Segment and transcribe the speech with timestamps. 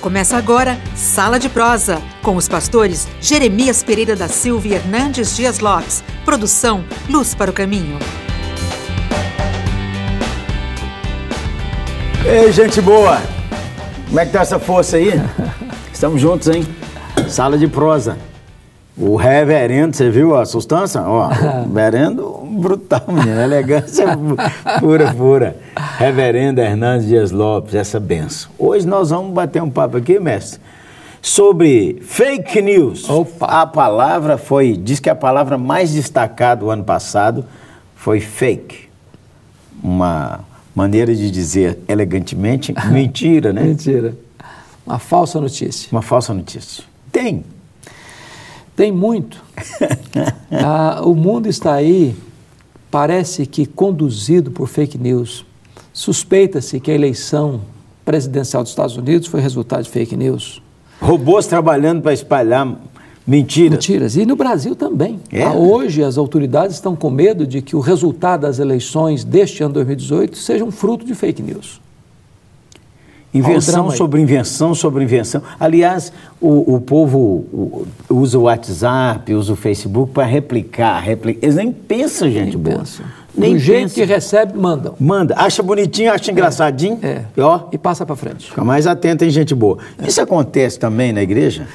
[0.00, 5.58] Começa agora Sala de Prosa, com os pastores Jeremias Pereira da Silva e Hernandes Dias
[5.58, 6.04] Lopes.
[6.24, 7.98] Produção Luz para o Caminho.
[12.24, 13.20] Ei, gente boa!
[14.06, 15.10] Como é que tá essa força aí?
[15.92, 16.64] Estamos juntos, hein?
[17.28, 18.16] Sala de prosa.
[18.96, 21.02] O reverendo, você viu a sustância?
[21.02, 21.26] Ó,
[21.66, 23.40] reverendo brutal, menino.
[23.40, 24.06] Elegância
[24.78, 25.56] pura, pura.
[25.98, 28.52] Reverendo Hernandes Dias Lopes, essa benção.
[28.56, 30.60] Hoje nós vamos bater um papo aqui, mestre,
[31.20, 33.10] sobre fake news.
[33.10, 33.46] Opa.
[33.46, 37.44] A palavra foi, diz que a palavra mais destacada do ano passado
[37.96, 38.88] foi fake.
[39.82, 40.38] Uma
[40.72, 43.64] maneira de dizer elegantemente, mentira, né?
[43.64, 44.14] Mentira.
[44.86, 45.88] Uma falsa notícia.
[45.90, 46.84] Uma falsa notícia.
[47.10, 47.44] Tem.
[48.76, 49.42] Tem muito.
[50.50, 52.16] Ah, o mundo está aí,
[52.90, 55.44] parece que conduzido por fake news.
[55.98, 57.60] Suspeita-se que a eleição
[58.04, 60.62] presidencial dos Estados Unidos foi resultado de fake news.
[61.00, 62.80] Robôs trabalhando para espalhar
[63.26, 63.72] mentiras.
[63.72, 64.16] Mentiras.
[64.16, 65.18] E no Brasil também.
[65.32, 65.42] É?
[65.42, 69.74] Ah, Hoje as autoridades estão com medo de que o resultado das eleições deste ano
[69.74, 71.80] 2018 seja um fruto de fake news.
[73.34, 75.42] Invenção sobre invenção sobre invenção.
[75.58, 81.44] Aliás, o, o povo usa o WhatsApp, usa o Facebook para replicar, replicar.
[81.44, 82.78] Eles nem pensam, gente Nem boa.
[82.78, 83.04] pensam.
[83.36, 83.94] Nem Do jeito pensam.
[83.94, 84.94] que recebe, mandam.
[84.98, 86.98] Manda, acha bonitinho, acha engraçadinho.
[87.02, 87.22] É.
[87.36, 88.48] E ó, E passa para frente.
[88.48, 89.78] fica mais atento, hein, gente boa.
[90.04, 91.66] Isso acontece também na igreja?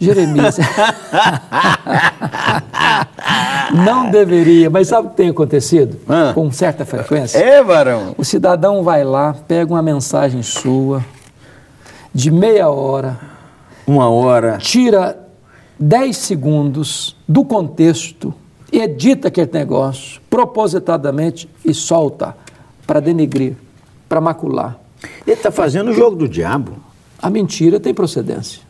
[0.00, 0.56] Jeremias.
[3.84, 5.98] Não deveria, mas sabe o que tem acontecido?
[6.08, 6.32] Ah.
[6.34, 7.38] Com certa frequência?
[7.38, 8.14] É, varão.
[8.16, 11.04] O cidadão vai lá, pega uma mensagem sua,
[12.14, 13.18] de meia hora,
[13.86, 14.58] Uma hora.
[14.58, 15.18] tira
[15.78, 18.32] 10 segundos do contexto,
[18.80, 22.36] edita aquele negócio propositadamente e solta
[22.86, 23.54] para denegrir,
[24.08, 24.78] para macular.
[25.26, 26.72] Ele está fazendo o jogo do diabo.
[27.20, 28.62] A mentira tem procedência.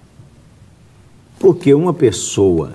[1.38, 2.72] Porque uma pessoa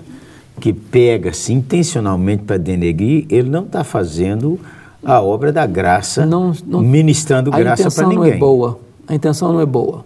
[0.60, 4.58] que pega-se intencionalmente para denegrir, ele não está fazendo
[5.04, 8.30] a obra da graça, Não- não- ministrando a graça para intenção ninguém.
[8.30, 8.80] não é boa.
[9.06, 10.04] A intenção não é boa.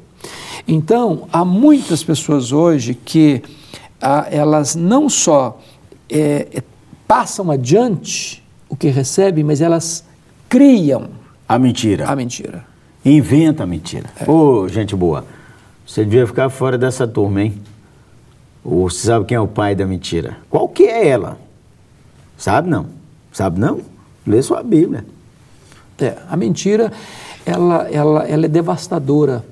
[0.66, 3.42] Então, há muitas pessoas hoje que
[4.00, 5.58] ah, elas não só
[6.10, 6.62] é, é,
[7.08, 10.04] passam adiante o que recebem, mas elas
[10.48, 11.08] criam
[11.48, 12.06] A mentira.
[12.06, 12.64] a mentira.
[13.04, 14.10] Inventa a mentira.
[14.26, 15.24] Ô, gente boa,
[15.86, 17.60] você devia ficar fora dessa turma, hein?
[18.62, 20.36] Ou você sabe quem é o pai da mentira?
[20.50, 21.38] Qual que é ela?
[22.36, 22.86] Sabe não?
[23.32, 23.80] Sabe não?
[24.26, 25.06] Lê sua Bíblia.
[25.98, 26.92] É, a mentira,
[27.46, 29.44] ela, ela, ela é devastadora,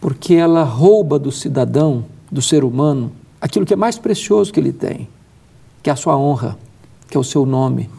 [0.00, 4.72] porque ela rouba do cidadão, do ser humano, aquilo que é mais precioso que ele
[4.72, 5.08] tem,
[5.82, 6.56] que é a sua honra,
[7.10, 7.90] que é o seu nome.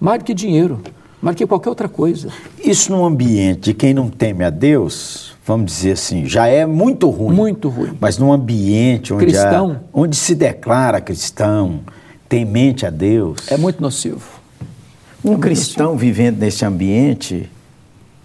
[0.00, 0.80] Mais do que dinheiro,
[1.20, 2.28] mais do que qualquer outra coisa.
[2.64, 7.10] Isso num ambiente de quem não teme a Deus, vamos dizer assim, já é muito
[7.10, 7.34] ruim.
[7.34, 7.96] Muito ruim.
[8.00, 9.80] Mas num ambiente onde, há- Cristão.
[9.92, 11.80] onde se declara cristão,
[12.28, 14.22] temente a Deus, É muito nocivo.
[15.24, 17.48] um cristão vivendo nesse ambiente,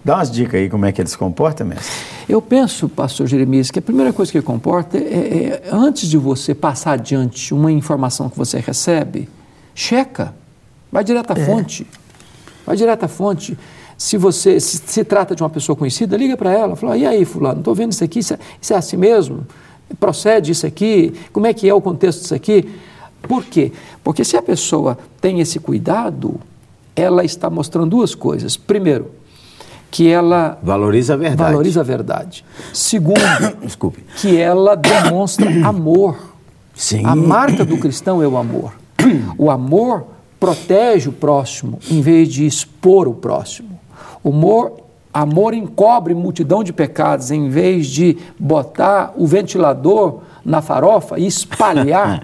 [0.03, 1.85] dá umas dicas aí como é que ele se comporta, mestre.
[2.27, 6.53] Eu penso, pastor Jeremias, que a primeira coisa que comporta é, é, antes de você
[6.55, 9.29] passar adiante uma informação que você recebe,
[9.77, 10.33] checa,
[10.91, 11.85] vai direto à fonte.
[12.65, 13.55] Vai direto à fonte.
[13.95, 17.23] Se você se, se trata de uma pessoa conhecida, liga para ela, fala, e aí,
[17.25, 19.45] fulano, estou vendo isso aqui, isso é, isso é assim mesmo?
[19.99, 21.13] Procede isso aqui?
[21.31, 22.67] Como é que é o contexto disso aqui?
[23.21, 23.71] Por quê?
[24.03, 26.39] Porque se a pessoa tem esse cuidado,
[26.95, 28.57] ela está mostrando duas coisas.
[28.57, 29.11] Primeiro,
[29.91, 31.51] que ela Valoriza a verdade.
[31.51, 32.43] valoriza a verdade.
[32.73, 33.19] Segundo,
[33.61, 34.03] Desculpe.
[34.17, 36.17] que ela demonstra amor.
[36.75, 37.05] Sim.
[37.05, 38.73] A marca do cristão é o amor.
[39.37, 40.05] O amor
[40.39, 43.79] protege o próximo em vez de expor o próximo.
[44.23, 44.73] O amor,
[45.13, 52.21] amor encobre multidão de pecados em vez de botar o ventilador na farofa e espalhar.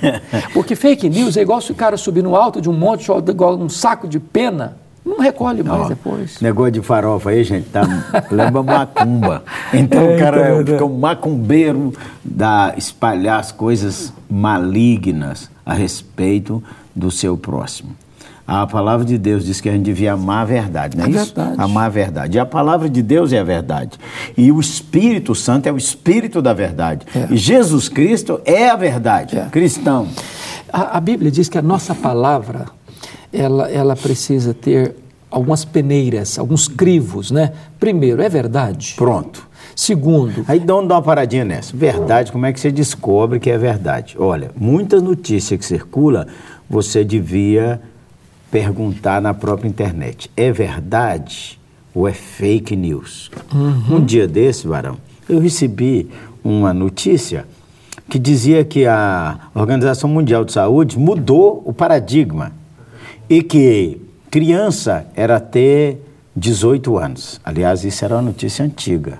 [0.52, 3.56] Porque fake news é igual se o cara subir no alto de um monte, igual
[3.56, 6.40] um saco de pena, não recolhe mais Ó, depois.
[6.40, 7.82] Negócio de farofa aí, gente, tá,
[8.30, 9.42] lembra macumba.
[9.72, 11.92] Então É, o cara então, é, fica um macumbeiro
[12.24, 16.62] da espalhar as coisas malignas a respeito
[16.94, 17.90] do seu próximo.
[18.46, 21.10] A palavra de Deus diz que a gente devia amar a verdade, não é A
[21.10, 21.34] isso?
[21.34, 21.54] verdade.
[21.62, 22.36] Amar a verdade.
[22.36, 23.98] E a palavra de Deus é a verdade.
[24.36, 27.06] E o Espírito Santo é o Espírito da verdade.
[27.14, 27.32] É.
[27.32, 29.38] E Jesus Cristo é a verdade.
[29.38, 29.46] É.
[29.46, 30.08] Cristão.
[30.70, 32.66] A, a Bíblia diz que a nossa palavra
[33.32, 34.94] ela, ela precisa ter
[35.30, 37.52] algumas peneiras, alguns crivos, né?
[37.80, 38.92] Primeiro, é verdade.
[38.96, 39.48] Pronto.
[39.76, 41.76] Segundo, Aí dá um- uma paradinha nessa.
[41.76, 44.16] Verdade, como é que você descobre que é verdade?
[44.18, 46.26] Olha, muitas notícias que circulam,
[46.70, 47.80] você devia
[48.50, 50.30] perguntar na própria internet.
[50.36, 51.58] É verdade
[51.94, 53.30] ou é fake news?
[53.90, 54.96] Um dia desse, Varão,
[55.28, 56.08] Eu recebi
[56.44, 57.46] uma notícia
[58.10, 62.52] que dizia que a Organização Mundial de Saúde mudou o paradigma
[63.28, 63.98] e que
[64.30, 65.96] criança era até
[66.36, 67.40] 18 anos.
[67.42, 69.18] Aliás, isso era uma notícia antiga.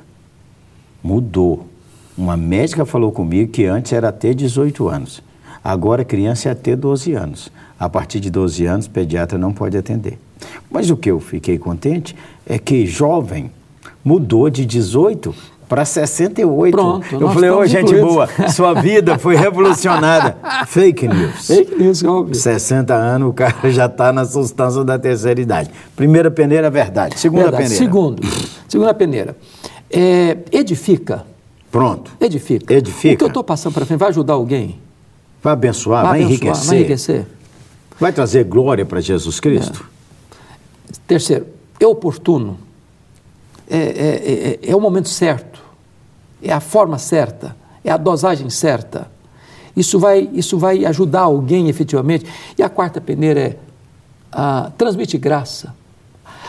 [1.04, 1.66] Mudou.
[2.16, 5.22] Uma médica falou comigo que antes era até 18 anos.
[5.62, 7.52] Agora criança é até 12 anos.
[7.78, 10.18] A partir de 12 anos, pediatra não pode atender.
[10.70, 12.16] Mas o que eu fiquei contente
[12.46, 13.50] é que jovem
[14.02, 15.34] mudou de 18
[15.68, 16.72] para 68.
[16.72, 20.36] Pronto, eu falei, ô estamos gente incluídos." boa, sua vida foi revolucionada.
[20.68, 21.46] Fake news.
[21.46, 22.34] Fake news, óbvio.
[22.34, 25.70] 60 anos, o cara já está na substância da terceira idade.
[25.96, 27.18] Primeira peneira, verdade.
[27.18, 27.64] Segunda Verdade.
[27.64, 27.84] peneira.
[27.84, 28.22] Segundo,
[28.68, 29.36] segunda peneira.
[29.90, 31.24] É, edifica.
[31.70, 32.12] Pronto.
[32.20, 32.72] Edifica.
[32.72, 33.14] Edifica.
[33.14, 34.78] O que eu estou passando para frente vai ajudar alguém?
[35.42, 36.66] Vai abençoar, vai, abençoar, enriquecer.
[36.66, 37.26] Vai enriquecer.
[38.00, 39.84] Vai trazer glória para Jesus Cristo.
[41.06, 41.46] Terceiro,
[41.78, 42.58] é oportuno.
[43.68, 45.62] É, é, é, é o momento certo.
[46.42, 47.56] É a forma certa.
[47.84, 49.10] É a dosagem certa.
[49.76, 52.26] Isso vai, isso vai ajudar alguém efetivamente.
[52.56, 53.58] E a quarta peneira é
[54.32, 55.74] ah, transmite graça.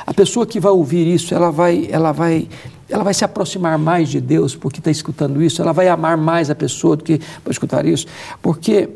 [0.05, 2.47] A pessoa que vai ouvir isso, ela vai, ela vai,
[2.89, 5.61] ela vai se aproximar mais de Deus porque está escutando isso.
[5.61, 8.07] Ela vai amar mais a pessoa do que para escutar isso,
[8.41, 8.89] porque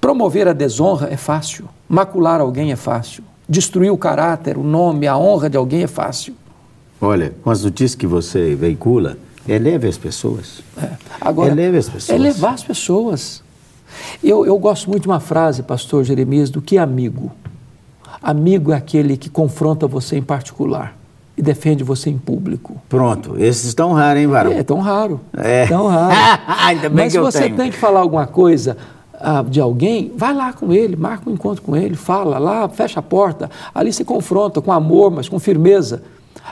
[0.00, 5.16] promover a desonra é fácil, macular alguém é fácil, destruir o caráter, o nome, a
[5.16, 6.34] honra de alguém é fácil.
[7.00, 10.62] Olha, com as notícias que você veicula, eleve as pessoas.
[10.80, 10.90] É.
[11.20, 12.18] Agora, Eleve as pessoas.
[12.18, 13.42] É levar as pessoas.
[14.22, 17.32] Eu, eu gosto muito de uma frase, pastor Jeremias, do que amigo.
[18.24, 20.96] Amigo é aquele que confronta você em particular
[21.36, 22.80] e defende você em público.
[22.88, 24.52] Pronto, esses estão raros, hein, Varão?
[24.52, 25.20] É tão raro.
[25.36, 25.66] É.
[25.68, 26.14] Tão raro.
[26.64, 27.56] Ainda bem Mas que se eu você tenho.
[27.56, 28.78] tem que falar alguma coisa
[29.20, 32.98] ah, de alguém, vai lá com ele, marca um encontro com ele, fala lá, fecha
[32.98, 33.50] a porta.
[33.74, 36.02] Ali se confronta com amor, mas com firmeza.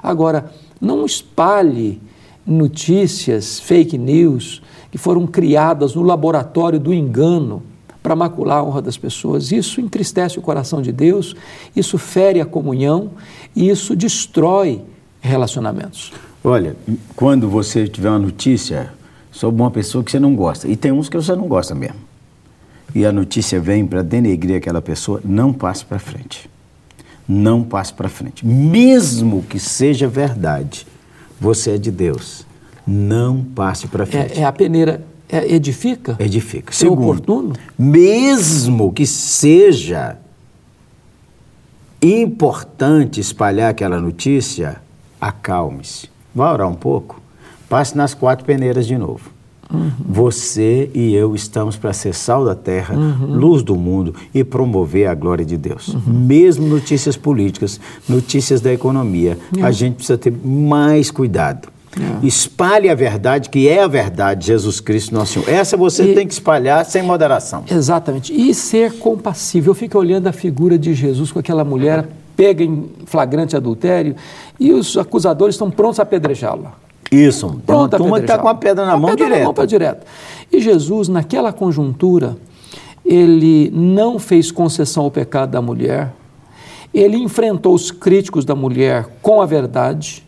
[0.02, 2.02] Agora, não espalhe
[2.46, 4.60] notícias, fake news,
[4.90, 7.62] que foram criadas no laboratório do engano
[8.02, 9.52] para macular a honra das pessoas.
[9.52, 11.36] Isso entristece o coração de Deus,
[11.74, 13.12] isso fere a comunhão
[13.54, 14.82] e isso destrói
[15.20, 16.12] relacionamentos.
[16.44, 16.74] Olha,
[17.14, 18.92] quando você tiver uma notícia
[19.30, 22.00] sobre uma pessoa que você não gosta, e tem uns que você não gosta mesmo,
[22.94, 26.50] e a notícia vem para denegrir aquela pessoa, não passe para frente.
[27.26, 28.44] Não passe para frente.
[28.44, 30.86] Mesmo que seja verdade,
[31.40, 32.44] você é de Deus.
[32.86, 34.38] Não passe para frente.
[34.38, 36.14] É, é a peneira é, edifica?
[36.18, 36.72] Edifica.
[36.72, 37.52] É Segundo, oportuno?
[37.78, 40.18] mesmo que seja
[42.02, 44.80] importante espalhar aquela notícia,
[45.20, 46.10] acalme-se.
[46.34, 47.20] Vá orar um pouco.
[47.68, 49.30] Passe nas quatro peneiras de novo.
[50.06, 52.94] Você e eu estamos para ser sal da terra,
[53.26, 55.96] luz do mundo e promover a glória de Deus.
[56.06, 61.68] Mesmo notícias políticas, notícias da economia, a gente precisa ter mais cuidado.
[62.22, 65.48] Espalhe a verdade, que é a verdade, Jesus Cristo, nosso Senhor.
[65.48, 67.64] Essa você E- tem que espalhar sem moderação.
[67.70, 68.32] Exatamente.
[68.32, 69.70] E ser compassível.
[69.70, 74.16] Eu fico olhando a figura de Jesus com aquela mulher pega em flagrante adultério
[74.58, 76.72] e os acusadores estão prontos a apedrejá-la.
[77.10, 77.60] Isso.
[77.66, 79.38] Pronto a turma está com a pedra na a mão pedra.
[79.38, 80.06] Na mão para direto.
[80.50, 82.36] E Jesus, naquela conjuntura,
[83.04, 86.12] ele não fez concessão ao pecado da mulher,
[86.94, 90.26] ele enfrentou os críticos da mulher com a verdade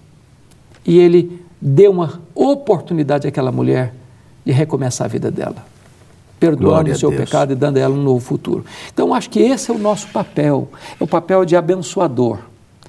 [0.84, 3.94] e ele deu uma oportunidade àquela mulher
[4.44, 5.64] de recomeçar a vida dela,
[6.38, 7.22] perdoando o seu Deus.
[7.22, 8.66] pecado e dando a ela um novo futuro.
[8.92, 10.68] Então, acho que esse é o nosso papel,
[11.00, 12.40] é o papel de abençoador,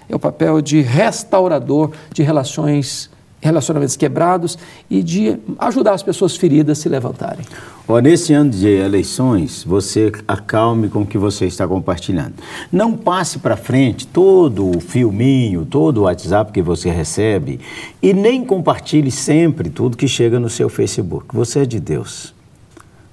[0.09, 3.09] é o papel de restaurador de relações,
[3.45, 4.57] relacionamentos quebrados
[4.89, 7.45] e de ajudar as pessoas feridas a se levantarem.
[7.87, 12.33] Ó, nesse ano de eleições, você acalme com o que você está compartilhando.
[12.71, 17.59] Não passe para frente todo o filminho, todo o WhatsApp que você recebe
[18.01, 21.27] e nem compartilhe sempre tudo que chega no seu Facebook.
[21.31, 22.33] Você é de Deus.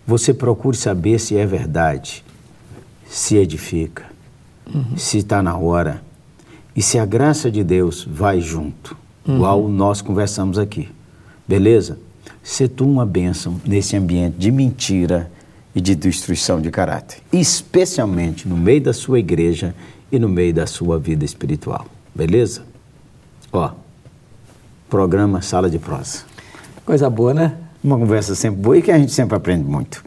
[0.06, 2.24] Você procure saber se é verdade,
[3.06, 4.04] se edifica,
[4.96, 6.02] se está na hora
[6.74, 10.88] e se a graça de Deus vai junto, igual nós conversamos aqui.
[11.46, 11.98] Beleza?
[12.42, 15.30] Ser tu uma bênção nesse ambiente de mentira
[15.74, 19.74] e de destruição de caráter, especialmente no meio da sua igreja
[20.10, 21.86] e no meio da sua vida espiritual.
[22.14, 22.62] Beleza?
[23.52, 23.70] Ó,
[24.88, 26.24] programa Sala de Prosa.
[26.84, 27.56] Coisa boa, né?
[27.82, 30.04] Uma conversa sempre boa e que a gente sempre aprende muito.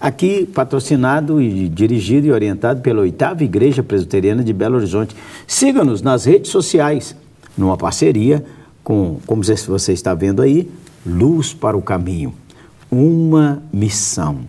[0.00, 5.14] Aqui, patrocinado e dirigido e orientado pela Oitava Igreja Presbiteriana de Belo Horizonte.
[5.46, 7.16] Siga-nos nas redes sociais,
[7.56, 8.44] numa parceria
[8.82, 10.70] com, como você está vendo aí,
[11.06, 12.34] Luz para o Caminho.
[12.90, 14.40] Uma missão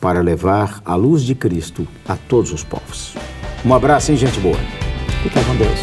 [0.00, 3.14] para levar a luz de Cristo a todos os povos.
[3.64, 4.56] Um abraço, hein, gente boa.
[5.22, 5.78] Fica com Deus.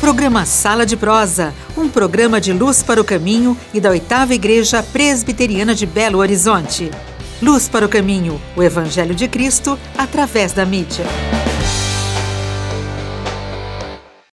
[0.00, 4.82] Programa Sala de Prosa, um programa de luz para o caminho e da oitava Igreja
[4.82, 6.90] Presbiteriana de Belo Horizonte.
[7.42, 11.04] Luz para o caminho, o Evangelho de Cristo através da mídia.